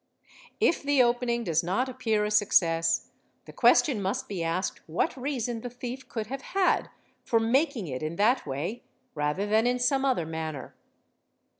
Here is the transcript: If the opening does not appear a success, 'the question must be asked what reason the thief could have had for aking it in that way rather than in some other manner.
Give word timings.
If 0.59 0.81
the 0.81 1.03
opening 1.03 1.43
does 1.43 1.61
not 1.63 1.87
appear 1.87 2.25
a 2.25 2.31
success, 2.31 3.11
'the 3.45 3.53
question 3.53 4.01
must 4.01 4.27
be 4.27 4.43
asked 4.43 4.81
what 4.87 5.15
reason 5.15 5.61
the 5.61 5.69
thief 5.69 6.09
could 6.09 6.25
have 6.25 6.41
had 6.41 6.89
for 7.23 7.39
aking 7.55 7.85
it 7.87 8.01
in 8.01 8.15
that 8.15 8.47
way 8.47 8.81
rather 9.13 9.45
than 9.45 9.67
in 9.67 9.77
some 9.77 10.03
other 10.03 10.25
manner. 10.25 10.73